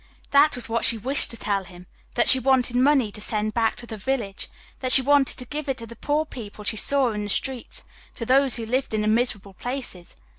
[0.31, 3.75] That was what she wished to tell him that she wanted money to send back
[3.75, 4.47] to the village,
[4.79, 7.83] that she wanted to give it to the poor people she saw in the streets,
[8.15, 10.15] to those who lived in the miserable places.